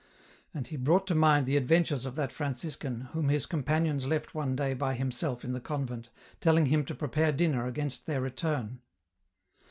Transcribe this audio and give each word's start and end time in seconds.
And 0.51 0.65
he 0.65 0.77
brought 0.77 1.05
to 1.05 1.13
mind 1.13 1.45
the 1.45 1.57
adventures 1.57 2.07
of 2.07 2.15
that 2.15 2.31
Fran 2.31 2.55
ciscan 2.55 3.09
whom 3.09 3.29
his 3.29 3.45
companions 3.45 4.07
left 4.07 4.33
one 4.33 4.55
day 4.55 4.73
by 4.73 4.95
himself 4.95 5.43
in 5.45 5.53
the 5.53 5.61
convent, 5.61 6.09
telling 6.39 6.65
him 6.65 6.83
to 6.85 6.95
prepare 6.95 7.31
dinner 7.31 7.67
against 7.67 8.07
their 8.07 8.19
return. 8.21 8.81